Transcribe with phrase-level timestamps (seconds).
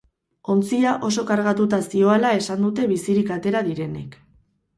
[0.51, 4.19] Ontzia oso kargatuta zihoala esan dute bizirik atera direnek.